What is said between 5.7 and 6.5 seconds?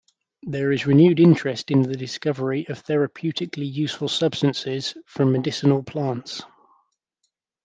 plants.